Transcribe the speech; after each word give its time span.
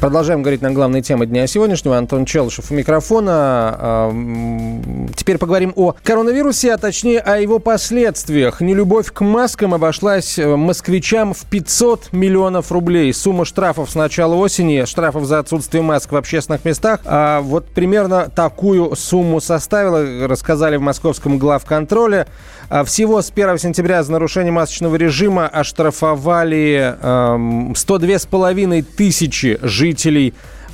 Продолжаем 0.00 0.42
говорить 0.42 0.60
на 0.60 0.72
главные 0.72 1.00
темы 1.00 1.24
дня 1.26 1.46
сегодняшнего. 1.46 1.96
Антон 1.96 2.26
Челышев 2.26 2.70
у 2.70 2.74
микрофона. 2.74 4.12
Теперь 5.16 5.38
поговорим 5.38 5.72
о 5.74 5.94
коронавирусе, 6.02 6.74
а 6.74 6.78
точнее 6.78 7.20
о 7.20 7.38
его 7.38 7.58
последствиях. 7.58 8.60
Нелюбовь 8.60 9.10
к 9.10 9.22
маскам 9.22 9.72
обошлась 9.72 10.38
э, 10.38 10.54
москвичам 10.54 11.32
в 11.32 11.46
500 11.46 12.12
миллионов 12.12 12.70
рублей. 12.70 13.12
Сумма 13.14 13.44
штрафов 13.46 13.90
с 13.90 13.94
начала 13.94 14.34
осени, 14.34 14.84
штрафов 14.84 15.24
за 15.24 15.38
отсутствие 15.38 15.82
масок 15.82 16.12
в 16.12 16.16
общественных 16.16 16.64
местах, 16.64 17.00
а 17.04 17.40
вот 17.40 17.66
примерно 17.66 18.28
такую 18.28 18.94
сумму 18.96 19.40
составила, 19.40 20.28
рассказали 20.28 20.76
в 20.76 20.82
московском 20.82 21.38
главконтроле. 21.38 22.26
А 22.68 22.84
всего 22.84 23.22
с 23.22 23.30
1 23.30 23.58
сентября 23.58 24.02
за 24.02 24.12
нарушение 24.12 24.52
масочного 24.52 24.96
режима 24.96 25.48
оштрафовали 25.48 26.96
э, 27.00 27.72
102,5 27.72 28.82
тысячи 28.96 29.58
жителей 29.62 29.85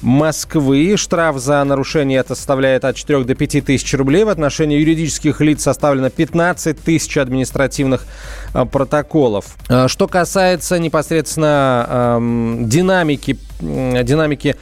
Москвы. 0.03 0.97
Штраф 0.97 1.39
за 1.39 1.63
нарушение 1.63 2.19
это 2.19 2.35
составляет 2.35 2.85
от 2.85 2.97
4 2.97 3.25
до 3.25 3.35
5 3.35 3.65
тысяч 3.65 3.95
рублей. 3.95 4.25
В 4.25 4.29
отношении 4.29 4.79
юридических 4.79 5.41
лиц 5.41 5.63
составлено 5.63 6.11
15 6.11 6.79
тысяч 6.79 7.17
административных 7.17 8.05
э, 8.53 8.65
протоколов. 8.65 9.57
Э, 9.69 9.87
что 9.87 10.09
касается 10.09 10.79
непосредственно 10.81 11.87
э, 11.89 12.65
динамики 12.65 13.39
динамики 13.63 14.57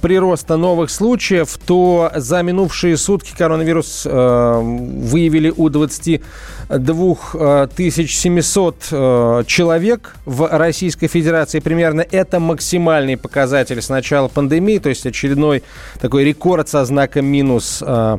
прироста 0.00 0.56
новых 0.56 0.90
случаев, 0.90 1.58
то 1.66 2.10
за 2.14 2.42
минувшие 2.42 2.96
сутки 2.96 3.34
коронавирус 3.36 4.06
э, 4.06 4.60
выявили 4.60 5.52
у 5.54 5.68
22 5.68 7.68
700 7.68 8.88
э, 8.90 9.42
человек 9.46 10.16
в 10.24 10.48
Российской 10.50 11.08
Федерации. 11.08 11.60
Примерно 11.60 12.00
это 12.00 12.40
максимальный 12.40 13.16
показатель 13.16 13.80
с 13.80 13.88
начала 13.88 14.28
пандемии, 14.28 14.78
то 14.78 14.88
есть 14.88 15.06
очередной 15.06 15.62
такой 16.00 16.24
рекорд 16.24 16.68
со 16.68 16.84
знаком 16.84 17.26
минус 17.26 17.82
э, 17.86 18.18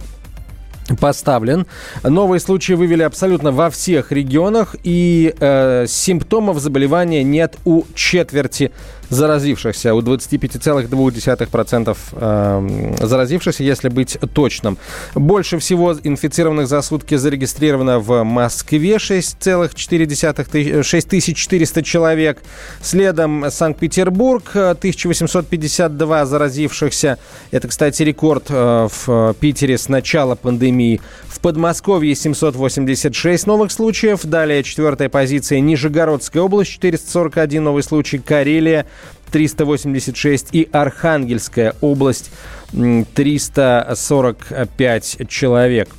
поставлен. 0.96 1.66
Новые 2.04 2.40
случаи 2.40 2.74
вывели 2.74 3.04
абсолютно 3.04 3.52
во 3.52 3.70
всех 3.70 4.12
регионах, 4.12 4.76
и 4.84 5.34
э, 5.40 5.86
симптомов 5.88 6.60
заболевания 6.60 7.24
нет 7.24 7.58
у 7.66 7.84
четверти 7.94 8.72
заразившихся, 9.10 9.94
у 9.94 10.02
25,2% 10.02 11.98
э, 12.12 12.96
заразившихся, 13.06 13.64
если 13.64 13.90
быть 13.90 14.18
точным. 14.34 14.78
Больше 15.16 15.60
всего 15.60 15.94
инфицированных 15.94 16.68
за 16.68 16.82
сутки 16.82 17.16
зарегистрировано 17.16 18.00
в 18.00 18.24
Москве 18.24 18.96
6,4 18.96 20.84
6400 20.84 21.84
человек. 21.84 22.42
Следом 22.82 23.46
Санкт-Петербург 23.50 24.44
1852 24.54 26.26
заразившихся. 26.26 27.18
Это, 27.52 27.68
кстати, 27.68 28.04
рекорд 28.04 28.46
э, 28.50 28.88
в 29.06 29.36
Питере 29.40 29.78
с 29.78 29.90
начала 29.90 30.36
пандемии. 30.36 31.02
В 31.28 31.40
Подмосковье 31.40 32.16
786 32.16 33.48
новых 33.48 33.72
случаев. 33.72 34.22
Далее 34.24 34.64
четвертая 34.64 35.10
позиция 35.10 35.60
Нижегородская 35.60 36.44
область 36.44 36.72
441 36.72 37.64
новый 37.64 37.84
случай. 37.84 38.18
Карелия 38.18 38.86
386 39.32 40.48
и 40.54 40.70
Архангельская 40.72 41.74
область 41.82 42.32
345 42.72 45.18
человек. 45.28 45.90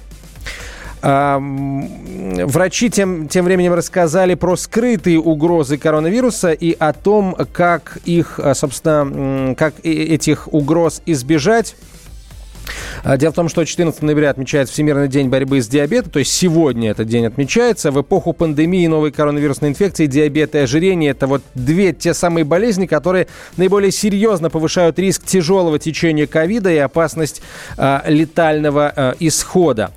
Врачи 1.00 2.90
тем, 2.90 3.28
тем 3.28 3.44
временем 3.44 3.74
рассказали 3.74 4.34
про 4.34 4.56
скрытые 4.56 5.20
угрозы 5.20 5.78
коронавируса 5.78 6.50
и 6.52 6.74
о 6.76 6.92
том, 6.92 7.36
как 7.52 7.98
их, 8.04 8.40
собственно, 8.54 9.54
как 9.54 9.74
этих 9.84 10.52
угроз 10.52 11.00
избежать. 11.06 11.76
А, 13.04 13.16
дело 13.16 13.32
в 13.32 13.34
том, 13.34 13.48
что 13.48 13.64
14 13.64 14.02
ноября 14.02 14.30
отмечается 14.30 14.74
Всемирный 14.74 15.08
день 15.08 15.28
борьбы 15.28 15.60
с 15.60 15.68
диабетом, 15.68 16.10
то 16.10 16.18
есть 16.18 16.32
сегодня 16.32 16.90
этот 16.90 17.08
день 17.08 17.26
отмечается. 17.26 17.90
В 17.90 18.00
эпоху 18.00 18.32
пандемии 18.32 18.86
новой 18.86 19.12
коронавирусной 19.12 19.70
инфекции 19.70 20.06
диабет 20.06 20.54
и 20.54 20.58
ожирение– 20.58 21.10
это 21.12 21.26
вот 21.26 21.42
две 21.54 21.92
те 21.92 22.14
самые 22.14 22.44
болезни, 22.44 22.86
которые 22.86 23.28
наиболее 23.56 23.92
серьезно 23.92 24.50
повышают 24.50 24.98
риск 24.98 25.24
тяжелого 25.24 25.78
течения 25.78 26.26
ковида 26.26 26.70
и 26.70 26.78
опасность 26.78 27.42
э, 27.76 28.00
летального 28.06 28.92
э, 28.94 29.14
исхода 29.20 29.92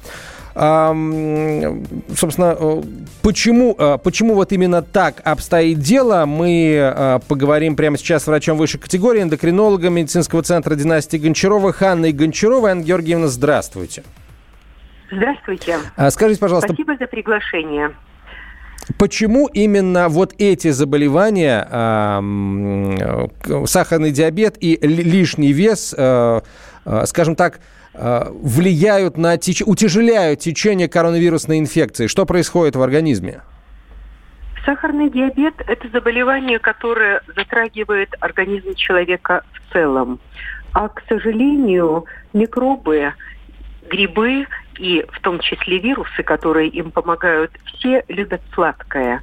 собственно, 0.53 2.57
э, 2.59 2.81
почему, 3.21 3.75
э, 3.77 3.97
почему 4.03 4.35
вот 4.35 4.51
именно 4.51 4.81
так 4.81 5.21
обстоит 5.23 5.79
дело, 5.79 6.25
мы 6.25 6.75
э, 6.75 7.19
поговорим 7.27 7.75
прямо 7.75 7.97
сейчас 7.97 8.23
с 8.23 8.27
врачом 8.27 8.57
высшей 8.57 8.79
категории, 8.79 9.21
эндокринологом 9.21 9.93
медицинского 9.93 10.43
центра 10.43 10.75
династии 10.75 11.17
Гончарова 11.17 11.71
Ханной 11.71 12.11
Гончаровой. 12.11 12.71
Анна 12.71 12.83
Георгиевна, 12.83 13.27
здравствуйте. 13.27 14.03
Здравствуйте. 15.09 15.77
А 15.95 16.11
скажите, 16.11 16.39
пожалуйста... 16.39 16.73
Спасибо 16.73 16.97
за 16.97 17.07
приглашение. 17.07 17.91
Почему 18.97 19.47
именно 19.47 20.09
вот 20.09 20.33
эти 20.37 20.71
заболевания, 20.71 21.65
сахарный 23.67 24.11
диабет 24.11 24.57
и 24.59 24.77
лишний 24.81 25.53
вес, 25.53 25.89
скажем 25.89 27.35
так, 27.35 27.59
влияют 27.93 29.17
на 29.17 29.37
теч... 29.37 29.61
утяжеляют 29.65 30.39
течение 30.39 30.87
коронавирусной 30.87 31.59
инфекции? 31.59 32.07
Что 32.07 32.25
происходит 32.25 32.75
в 32.75 32.81
организме? 32.81 33.41
Сахарный 34.65 35.09
диабет– 35.09 35.55
это 35.67 35.87
заболевание, 35.89 36.59
которое 36.59 37.21
затрагивает 37.35 38.13
организм 38.19 38.75
человека 38.75 39.43
в 39.53 39.73
целом. 39.73 40.19
А, 40.73 40.87
к 40.87 41.01
сожалению, 41.09 42.05
микробы, 42.33 43.13
грибы 43.89 44.45
и 44.77 45.05
в 45.11 45.19
том 45.21 45.39
числе 45.39 45.79
вирусы, 45.79 46.23
которые 46.23 46.69
им 46.69 46.91
помогают, 46.91 47.51
все 47.65 48.03
любят 48.07 48.41
сладкое. 48.53 49.21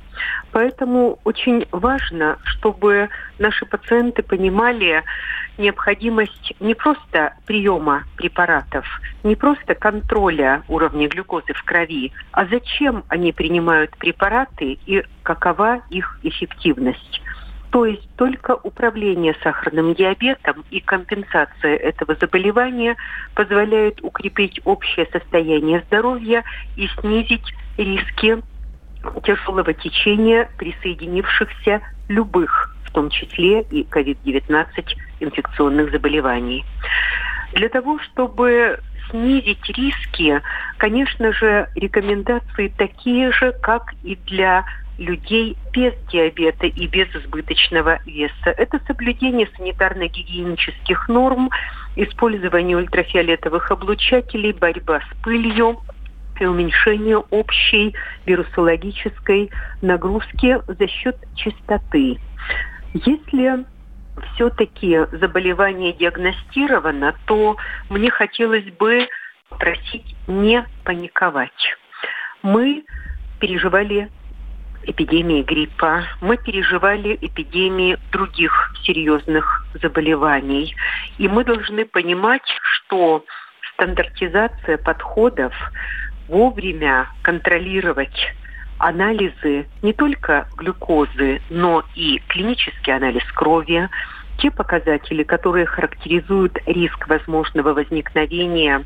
Поэтому 0.53 1.19
очень 1.25 1.66
важно, 1.70 2.38
чтобы 2.44 3.09
наши 3.38 3.66
пациенты 3.66 4.22
понимали, 4.22 5.04
необходимость 5.59 6.54
не 6.60 6.75
просто 6.75 7.34
приема 7.47 8.04
препаратов, 8.16 8.86
не 9.22 9.36
просто 9.36 9.75
контроля 9.75 10.62
уровня 10.69 11.09
глюкозы 11.09 11.53
в 11.53 11.62
крови, 11.65 12.12
а 12.32 12.47
зачем 12.47 13.04
они 13.09 13.32
принимают 13.32 13.97
препараты 13.98 14.78
и 14.86 15.03
какова 15.22 15.82
их 15.91 16.19
эффективность. 16.22 17.20
То 17.70 17.84
есть 17.84 18.08
только 18.16 18.54
управление 18.62 19.36
сахарным 19.42 19.94
диабетом 19.94 20.64
и 20.70 20.80
компенсация 20.80 21.76
этого 21.76 22.16
заболевания 22.18 22.96
позволяет 23.34 24.02
укрепить 24.02 24.60
общее 24.64 25.06
состояние 25.12 25.82
здоровья 25.86 26.44
и 26.76 26.88
снизить 27.00 27.54
риски 27.76 28.42
тяжелого 29.22 29.74
течения 29.74 30.48
присоединившихся 30.56 31.82
любых 32.08 32.74
в 32.88 32.90
том 32.90 33.10
числе 33.10 33.62
и 33.62 33.84
COVID-19 33.84 34.66
инфекционных 35.20 35.90
заболеваний. 35.92 36.64
Для 37.52 37.68
того, 37.68 37.98
чтобы 37.98 38.80
снизить 39.10 39.64
риски, 39.68 40.40
конечно 40.78 41.32
же, 41.32 41.68
рекомендации 41.74 42.72
такие 42.76 43.32
же, 43.32 43.53
как 43.62 43.94
и 44.03 44.16
для 44.26 44.64
людей 44.98 45.56
без 45.72 45.95
диабета 46.12 46.66
и 46.66 46.86
без 46.86 47.09
избыточного 47.15 48.00
веса. 48.04 48.50
Это 48.56 48.80
соблюдение 48.86 49.48
санитарно-гигиенических 49.56 51.09
норм, 51.09 51.50
использование 51.97 52.77
ультрафиолетовых 52.77 53.71
облучателей, 53.71 54.53
борьба 54.53 55.00
с 55.00 55.22
пылью, 55.22 55.78
и 56.41 56.47
уменьшение 56.47 57.18
общей 57.18 57.95
вирусологической 58.27 59.50
нагрузки 59.83 60.60
за 60.66 60.86
счет 60.86 61.16
чистоты. 61.34 62.18
Если 62.95 63.65
все-таки 64.34 64.98
заболевание 65.12 65.92
диагностировано, 65.92 67.15
то 67.27 67.56
мне 67.89 68.10
хотелось 68.10 68.71
бы 68.78 69.09
просить 69.59 70.15
не 70.27 70.65
паниковать. 70.84 71.77
Мы 72.42 72.84
переживали 73.41 74.10
эпидемии 74.83 75.42
гриппа, 75.42 76.04
мы 76.21 76.36
переживали 76.36 77.19
эпидемии 77.21 77.98
других 78.13 78.72
серьезных 78.84 79.66
заболеваний. 79.80 80.75
И 81.19 81.28
мы 81.28 81.45
должны 81.45 81.84
понимать, 81.84 82.47
что 82.63 83.25
стандартизация 83.75 84.78
подходов 84.78 85.54
вовремя 86.28 87.09
контролировать 87.22 88.34
анализы 88.78 89.66
не 89.83 89.92
только 89.92 90.48
глюкозы, 90.57 91.41
но 91.51 91.84
и 91.95 92.21
клинический 92.28 92.95
анализ 92.95 93.24
крови, 93.33 93.89
те 94.39 94.51
показатели, 94.51 95.24
которые 95.24 95.66
характеризуют 95.66 96.59
риск 96.66 97.09
возможного 97.09 97.74
возникновения 97.74 98.84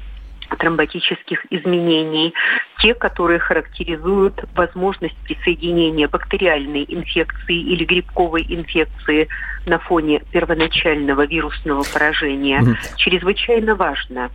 тромботических 0.56 1.44
изменений, 1.50 2.34
те, 2.80 2.94
которые 2.94 3.38
характеризуют 3.38 4.44
возможность 4.54 5.16
присоединения 5.24 6.08
бактериальной 6.08 6.84
инфекции 6.88 7.56
или 7.56 7.84
грибковой 7.84 8.46
инфекции 8.48 9.28
на 9.66 9.78
фоне 9.78 10.22
первоначального 10.32 11.26
вирусного 11.26 11.84
поражения, 11.92 12.60
mm 12.60 12.76
чрезвычайно 12.96 13.74
важно. 13.74 14.30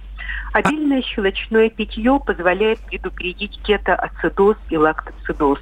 Обильное 0.54 1.02
щелочное 1.02 1.70
питье 1.70 2.20
позволяет 2.26 2.80
предупредить 2.80 3.60
кетоацидоз 3.64 4.58
и 4.70 4.78
лактоцидоз. 4.78 5.60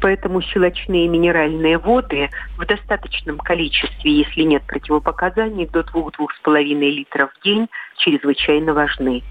Поэтому 0.00 0.40
щелочные 0.40 1.08
минеральные 1.08 1.78
воды 1.78 2.30
в 2.56 2.64
достаточном 2.64 3.38
количестве, 3.38 4.12
если 4.12 4.42
нет 4.42 4.62
противопоказаний, 4.62 5.66
до 5.66 5.80
2-2,5 5.80 6.74
литров 6.90 7.30
в 7.32 7.44
день 7.44 7.68
чрезвычайно 7.96 8.74
важны. 8.74 9.22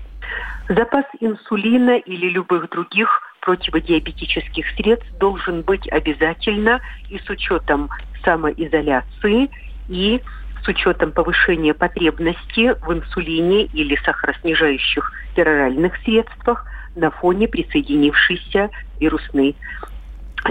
Запас 0.69 1.05
инсулина 1.19 1.97
или 1.97 2.29
любых 2.29 2.69
других 2.69 3.09
противодиабетических 3.41 4.65
средств 4.75 5.09
должен 5.19 5.61
быть 5.61 5.87
обязательно 5.89 6.81
и 7.09 7.17
с 7.17 7.29
учетом 7.29 7.89
самоизоляции, 8.25 9.49
и 9.87 10.21
с 10.63 10.67
учетом 10.67 11.13
повышения 11.13 11.73
потребности 11.73 12.75
в 12.85 12.91
инсулине 12.91 13.63
или 13.65 13.95
сахароснижающих 14.03 15.13
пероральных 15.35 15.95
средствах 16.03 16.65
на 16.95 17.11
фоне 17.11 17.47
присоединившейся 17.47 18.69
вирусной 18.99 19.55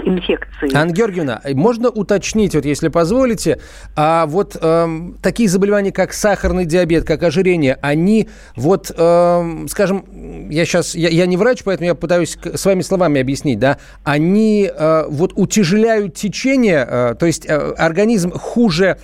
инфекции. 0.05 0.75
Анна 0.75 0.91
Георгиевна, 0.91 1.41
можно 1.53 1.89
уточнить, 1.89 2.55
вот 2.55 2.65
если 2.65 2.89
позволите, 2.89 3.59
а 3.95 4.25
вот 4.25 4.57
эм, 4.59 5.17
такие 5.21 5.49
заболевания, 5.49 5.91
как 5.91 6.13
сахарный 6.13 6.65
диабет, 6.65 7.05
как 7.05 7.23
ожирение, 7.23 7.77
они 7.81 8.29
вот, 8.55 8.91
эм, 8.95 9.67
скажем, 9.67 10.05
я 10.49 10.65
сейчас, 10.65 10.95
я, 10.95 11.09
я 11.09 11.25
не 11.25 11.37
врач, 11.37 11.63
поэтому 11.63 11.87
я 11.87 11.95
пытаюсь 11.95 12.37
своими 12.55 12.81
словами 12.81 13.21
объяснить, 13.21 13.59
да, 13.59 13.77
они 14.03 14.69
э, 14.73 15.05
вот 15.09 15.33
утяжеляют 15.35 16.15
течение, 16.15 16.87
э, 16.89 17.15
то 17.19 17.25
есть 17.25 17.45
э, 17.47 17.55
организм 17.77 18.31
хуже 18.31 18.97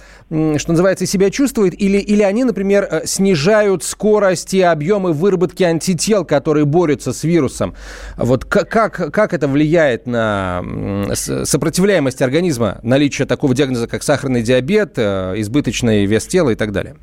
что 0.58 0.72
называется, 0.72 1.06
себя 1.06 1.30
чувствует, 1.30 1.80
или, 1.80 1.98
или 1.98 2.24
они, 2.24 2.44
например, 2.44 2.88
э, 2.90 3.06
снижают 3.06 3.84
скорость 3.84 4.54
и 4.54 4.62
объемы 4.62 5.14
выработки 5.14 5.64
антител, 5.64 6.26
которые 6.26 6.66
борются 6.66 7.14
с 7.14 7.24
вирусом. 7.24 7.76
Вот 8.18 8.46
как, 8.46 8.70
как 9.14 9.34
это 9.34 9.48
влияет 9.48 10.08
на 10.08 10.64
сопротивляемость 11.14 12.22
организма, 12.22 12.80
наличие 12.84 13.28
такого 13.28 13.56
диагноза, 13.56 13.88
как 13.88 14.04
сахарный 14.04 14.42
диабет, 14.42 14.94
э, 14.98 15.34
избыточный 15.38 16.06
вес 16.06 16.26
тела 16.28 16.52
и 16.52 16.56
так 16.56 16.72
далее? 16.72 16.96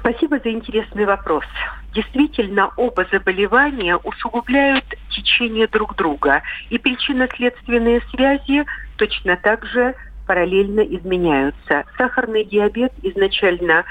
Спасибо 0.00 0.38
за 0.42 0.50
интересный 0.50 1.04
вопрос. 1.04 1.44
Действительно, 1.94 2.70
оба 2.76 3.06
заболевания 3.10 3.96
усугубляют 3.96 4.84
течение 5.10 5.66
друг 5.66 5.96
друга, 5.96 6.42
и 6.70 6.78
причинно-следственные 6.78 8.02
связи 8.10 8.64
точно 8.96 9.36
так 9.36 9.64
же 9.66 9.94
параллельно 10.26 10.80
изменяются. 10.80 11.84
Сахарный 11.96 12.44
диабет 12.44 12.92
изначально 13.02 13.84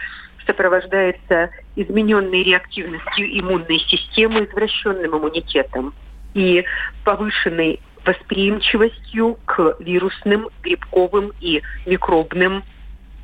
сопровождается 0.46 1.50
измененной 1.76 2.44
реактивностью 2.44 3.40
иммунной 3.40 3.80
системы, 3.80 4.46
извращенным 4.46 5.18
иммунитетом 5.18 5.94
и 6.34 6.64
повышенной 7.04 7.80
восприимчивостью 8.06 9.38
к 9.46 9.78
вирусным, 9.80 10.50
грибковым 10.62 11.32
и 11.42 11.62
микробным 11.86 12.64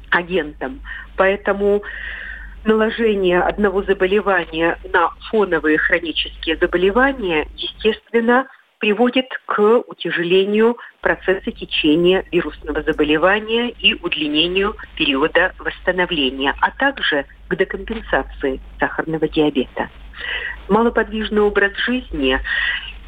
агентам. 0.09 0.81
Поэтому 1.15 1.83
наложение 2.65 3.41
одного 3.41 3.83
заболевания 3.83 4.77
на 4.91 5.09
фоновые 5.29 5.77
хронические 5.77 6.57
заболевания, 6.57 7.47
естественно, 7.55 8.47
приводит 8.79 9.27
к 9.45 9.83
утяжелению 9.87 10.75
процесса 11.01 11.51
течения 11.51 12.25
вирусного 12.31 12.81
заболевания 12.81 13.69
и 13.69 13.93
удлинению 13.93 14.75
периода 14.95 15.53
восстановления, 15.59 16.55
а 16.61 16.71
также 16.71 17.25
к 17.47 17.55
декомпенсации 17.55 18.59
сахарного 18.79 19.27
диабета. 19.27 19.89
Малоподвижный 20.67 21.41
образ 21.41 21.73
жизни 21.77 22.39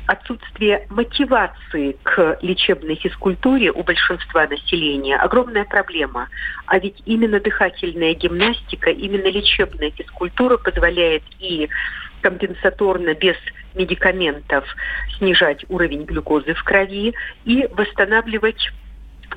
отсутствие 0.08 0.86
мотивации 0.90 1.98
к 2.04 2.38
лечебной 2.42 2.96
физкультуре 2.96 3.72
у 3.72 3.84
большинства 3.84 4.48
населения 4.48 5.16
огромная 5.16 5.66
проблема. 5.66 6.28
А 6.66 6.80
ведь 6.80 7.02
именно 7.06 7.40
дыхательная 7.40 8.14
гимнастика, 8.14 8.90
именно 8.90 9.28
лечебная 9.28 9.92
физкультура 9.92 10.58
позволяет 10.58 11.24
и 11.40 11.70
компенсаторно 12.22 13.14
без 13.14 13.36
медикаментов 13.76 14.66
снижать 15.18 15.66
уровень 15.70 16.06
глюкозы 16.06 16.54
в 16.54 16.64
крови 16.64 17.14
и 17.46 17.68
восстанавливать 17.72 18.72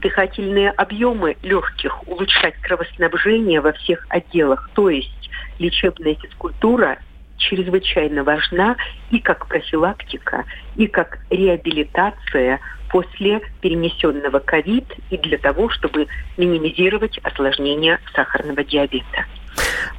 дыхательные 0.01 0.71
объемы 0.71 1.37
легких, 1.43 2.07
улучшать 2.07 2.55
кровоснабжение 2.61 3.61
во 3.61 3.73
всех 3.73 4.07
отделах. 4.11 4.71
То 4.75 4.91
есть 4.91 5.31
лечебная 5.59 6.15
физкультура 6.15 6.99
чрезвычайно 7.37 8.25
важна 8.25 8.77
и 9.11 9.21
как 9.21 9.47
профилактика, 9.47 10.45
и 10.77 10.87
как 10.87 11.19
реабилитация 11.31 12.61
после 12.89 13.41
перенесенного 13.61 14.39
ковид 14.39 14.93
и 15.11 15.19
для 15.19 15.39
того, 15.39 15.69
чтобы 15.71 16.07
минимизировать 16.37 17.19
осложнения 17.19 18.01
сахарного 18.15 18.63
диабета. 18.65 19.27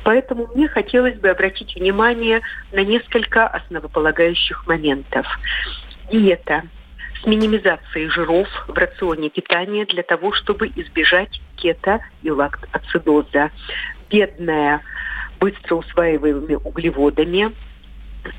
Поэтому 0.03 0.47
мне 0.53 0.67
хотелось 0.67 1.15
бы 1.15 1.29
обратить 1.29 1.75
внимание 1.75 2.41
на 2.71 2.83
несколько 2.83 3.47
основополагающих 3.47 4.65
моментов. 4.67 5.25
Диета 6.11 6.63
с 7.21 7.25
минимизацией 7.25 8.09
жиров 8.09 8.47
в 8.67 8.77
рационе 8.77 9.29
питания 9.29 9.85
для 9.85 10.03
того, 10.03 10.31
чтобы 10.33 10.71
избежать 10.75 11.41
кето- 11.57 11.99
и 12.21 12.31
лактоацидоза. 12.31 13.51
Бедная 14.09 14.81
быстро 15.39 15.75
усваиваемыми 15.75 16.55
углеводами 16.55 17.53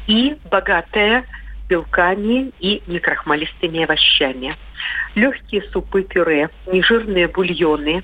и 0.06 0.37
богатая 0.50 1.25
белками 1.69 2.53
и 2.61 2.83
некрахмалистыми 2.87 3.85
овощами. 3.85 4.56
Легкие 5.14 5.62
супы, 5.71 6.02
пюре, 6.02 6.50
нежирные 6.67 7.28
бульоны, 7.28 8.02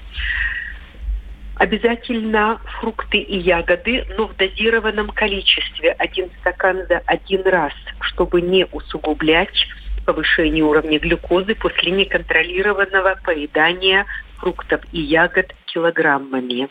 Обязательно 1.56 2.60
фрукты 2.80 3.18
и 3.18 3.38
ягоды, 3.38 4.04
но 4.18 4.26
в 4.26 4.36
дозированном 4.36 5.10
количестве. 5.10 5.92
Один 5.92 6.28
стакан 6.40 6.84
за 6.88 7.00
один 7.06 7.42
раз, 7.46 7.72
чтобы 8.00 8.40
не 8.40 8.66
усугублять 8.72 9.66
повышение 10.04 10.64
уровня 10.64 10.98
глюкозы 10.98 11.54
после 11.54 11.92
неконтролированного 11.92 13.20
поедания 13.22 14.04
фруктов 14.38 14.80
и 14.92 15.00
ягод 15.00 15.54
килограммами. 15.66 16.68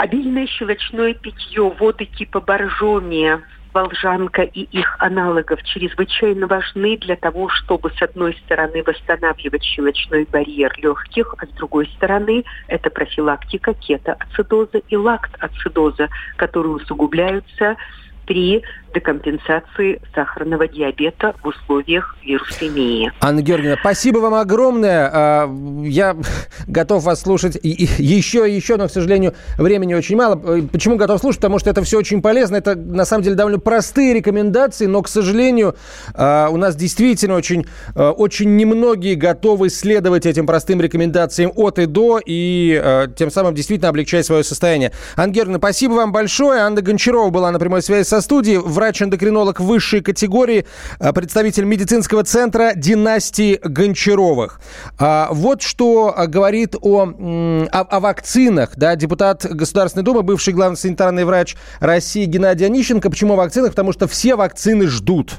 Обильное 0.00 0.46
щелочное 0.46 1.12
питье, 1.12 1.68
воды 1.78 2.06
типа 2.06 2.40
боржоми, 2.40 3.38
волжанка 3.74 4.40
и 4.40 4.62
их 4.62 4.96
аналогов 4.98 5.62
чрезвычайно 5.62 6.46
важны 6.46 6.96
для 6.96 7.16
того, 7.16 7.50
чтобы 7.50 7.90
с 7.90 8.00
одной 8.00 8.32
стороны 8.46 8.82
восстанавливать 8.82 9.62
щелочной 9.62 10.26
барьер 10.32 10.72
легких, 10.78 11.34
а 11.36 11.44
с 11.44 11.50
другой 11.50 11.86
стороны 11.96 12.44
это 12.68 12.88
профилактика 12.88 13.74
кетоацидоза 13.74 14.78
и 14.88 14.96
лактоацидоза, 14.96 16.08
которые 16.36 16.76
усугубляются 16.76 17.76
при 18.24 18.62
декомпенсации 18.94 20.00
сахарного 20.14 20.68
диабета 20.68 21.34
в 21.42 21.48
условиях 21.48 22.16
вирусемии. 22.24 23.12
Анна 23.20 23.42
Георгиевна, 23.42 23.76
спасибо 23.80 24.18
вам 24.18 24.34
огромное. 24.34 25.10
А, 25.12 25.50
я 25.82 26.16
готов 26.66 27.04
вас 27.04 27.22
слушать 27.22 27.58
еще 27.62 28.50
и 28.50 28.54
еще, 28.54 28.76
но, 28.76 28.88
к 28.88 28.90
сожалению, 28.90 29.34
времени 29.58 29.94
очень 29.94 30.16
мало. 30.16 30.36
Почему 30.36 30.96
готов 30.96 31.20
слушать? 31.20 31.40
Потому 31.40 31.58
что 31.58 31.70
это 31.70 31.82
все 31.82 31.98
очень 31.98 32.22
полезно. 32.22 32.56
Это, 32.56 32.74
на 32.74 33.04
самом 33.04 33.22
деле, 33.22 33.36
довольно 33.36 33.58
простые 33.58 34.14
рекомендации, 34.14 34.86
но, 34.86 35.02
к 35.02 35.08
сожалению, 35.08 35.76
а, 36.14 36.48
у 36.50 36.56
нас 36.56 36.76
действительно 36.76 37.34
очень, 37.36 37.66
а, 37.94 38.10
очень 38.12 38.56
немногие 38.56 39.14
готовы 39.14 39.70
следовать 39.70 40.26
этим 40.26 40.46
простым 40.46 40.80
рекомендациям 40.80 41.52
от 41.54 41.78
и 41.78 41.86
до, 41.86 42.20
и 42.24 43.08
тем 43.16 43.30
самым 43.30 43.54
действительно 43.54 43.88
облегчать 43.88 44.26
свое 44.26 44.44
состояние. 44.44 44.92
Анна 45.16 45.32
Георгиевна, 45.32 45.58
спасибо 45.58 45.92
вам 45.92 46.12
большое. 46.12 46.60
Анна 46.60 46.82
Гончарова 46.82 47.30
была 47.30 47.50
на 47.50 47.58
прямой 47.58 47.82
связи 47.82 48.06
со 48.06 48.20
студией. 48.20 48.58
Врач-эндокринолог 48.80 49.60
высшей 49.60 50.02
категории, 50.02 50.64
а, 50.98 51.12
представитель 51.12 51.64
медицинского 51.64 52.24
центра 52.24 52.70
династии 52.74 53.60
Гончаровых. 53.62 54.58
А, 54.98 55.28
вот 55.32 55.60
что 55.60 56.14
а, 56.16 56.26
говорит 56.26 56.74
о, 56.80 57.04
о, 57.04 57.80
о 57.80 58.00
вакцинах. 58.00 58.70
Да, 58.76 58.96
депутат 58.96 59.44
Государственной 59.44 60.02
Думы, 60.02 60.22
бывший 60.22 60.54
главный 60.54 60.78
санитарный 60.78 61.26
врач 61.26 61.56
России 61.82 62.24
Геннадий 62.24 62.64
Онищенко. 62.64 63.10
Почему 63.10 63.34
о 63.34 63.36
вакцинах? 63.36 63.72
Потому 63.72 63.92
что 63.92 64.08
все 64.08 64.34
вакцины 64.34 64.86
ждут. 64.86 65.32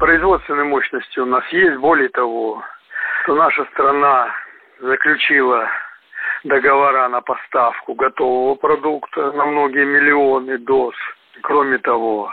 Производственной 0.00 0.64
мощности 0.64 1.20
у 1.20 1.26
нас 1.26 1.44
есть. 1.52 1.78
Более 1.78 2.08
того, 2.08 2.60
что 3.22 3.36
наша 3.36 3.64
страна 3.72 4.26
заключила 4.82 5.68
договора 6.42 7.08
на 7.08 7.20
поставку 7.20 7.94
готового 7.94 8.56
продукта 8.56 9.30
на 9.30 9.46
многие 9.46 9.84
миллионы 9.84 10.58
доз. 10.58 10.94
Кроме 11.42 11.78
того, 11.78 12.32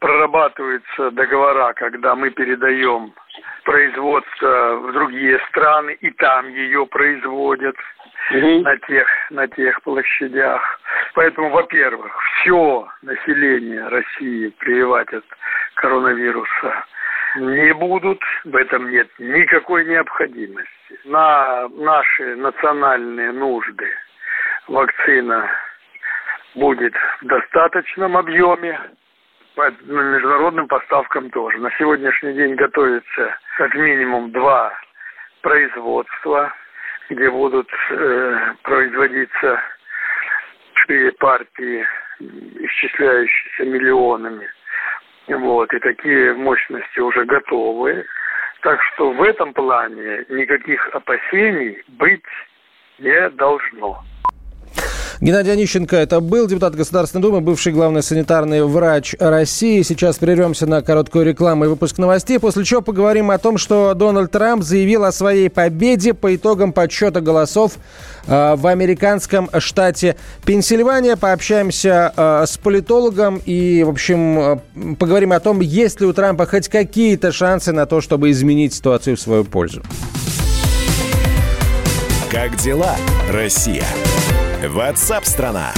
прорабатываются 0.00 1.10
договора, 1.10 1.72
когда 1.74 2.14
мы 2.14 2.30
передаем 2.30 3.12
производство 3.64 4.76
в 4.76 4.92
другие 4.92 5.38
страны, 5.50 5.96
и 6.00 6.10
там 6.10 6.48
ее 6.48 6.86
производят 6.86 7.76
угу. 8.30 8.60
на 8.60 8.76
тех 8.78 9.08
на 9.30 9.46
тех 9.48 9.80
площадях. 9.82 10.80
Поэтому, 11.14 11.50
во-первых, 11.50 12.12
все 12.40 12.88
население 13.02 13.88
России 13.88 14.48
прививать 14.58 15.12
от 15.12 15.24
коронавируса 15.74 16.84
не 17.36 17.72
будут, 17.72 18.20
в 18.44 18.54
этом 18.56 18.90
нет 18.90 19.08
никакой 19.18 19.86
необходимости. 19.86 20.68
На 21.04 21.68
наши 21.68 22.36
национальные 22.36 23.32
нужды 23.32 23.88
вакцина 24.68 25.50
будет 26.54 26.94
в 27.20 27.26
достаточном 27.26 28.16
объеме, 28.16 28.78
по 29.54 29.70
международным 29.82 30.66
поставкам 30.66 31.30
тоже. 31.30 31.58
На 31.58 31.70
сегодняшний 31.78 32.32
день 32.34 32.54
готовится 32.54 33.36
как 33.58 33.74
минимум 33.74 34.32
два 34.32 34.72
производства, 35.42 36.54
где 37.10 37.30
будут 37.30 37.68
э, 37.90 38.54
производиться 38.62 39.60
партии, 41.18 41.86
исчисляющиеся 42.20 43.64
миллионами. 43.64 44.48
Вот, 45.28 45.72
и 45.72 45.78
такие 45.78 46.34
мощности 46.34 46.98
уже 47.00 47.24
готовы. 47.24 48.04
Так 48.62 48.80
что 48.82 49.12
в 49.12 49.22
этом 49.22 49.52
плане 49.54 50.24
никаких 50.28 50.88
опасений 50.94 51.82
быть 51.88 52.22
не 52.98 53.30
должно. 53.30 54.02
Геннадий 55.22 55.52
Онищенко 55.52 55.94
это 55.94 56.18
был, 56.18 56.48
депутат 56.48 56.74
Государственной 56.74 57.22
Думы, 57.22 57.40
бывший 57.40 57.72
главный 57.72 58.02
санитарный 58.02 58.64
врач 58.64 59.14
России. 59.20 59.82
Сейчас 59.82 60.16
прервемся 60.16 60.66
на 60.66 60.82
короткую 60.82 61.24
рекламу 61.24 61.64
и 61.64 61.68
выпуск 61.68 61.98
новостей, 61.98 62.40
после 62.40 62.64
чего 62.64 62.82
поговорим 62.82 63.30
о 63.30 63.38
том, 63.38 63.56
что 63.56 63.94
Дональд 63.94 64.32
Трамп 64.32 64.64
заявил 64.64 65.04
о 65.04 65.12
своей 65.12 65.48
победе 65.48 66.12
по 66.12 66.34
итогам 66.34 66.72
подсчета 66.72 67.20
голосов 67.20 67.74
э, 68.26 68.56
в 68.56 68.66
американском 68.66 69.48
штате 69.58 70.16
Пенсильвания. 70.44 71.14
Пообщаемся 71.14 72.12
э, 72.16 72.44
с 72.44 72.58
политологом 72.58 73.40
и, 73.46 73.84
в 73.84 73.90
общем, 73.90 74.38
э, 74.40 74.94
поговорим 74.98 75.32
о 75.34 75.38
том, 75.38 75.60
есть 75.60 76.00
ли 76.00 76.06
у 76.08 76.12
Трампа 76.12 76.46
хоть 76.46 76.66
какие-то 76.66 77.30
шансы 77.30 77.70
на 77.70 77.86
то, 77.86 78.00
чтобы 78.00 78.32
изменить 78.32 78.74
ситуацию 78.74 79.16
в 79.16 79.20
свою 79.20 79.44
пользу. 79.44 79.84
Как 82.28 82.56
дела, 82.56 82.96
Россия? 83.30 83.84
WhatsApp 84.68 85.24
страна. 85.24 85.72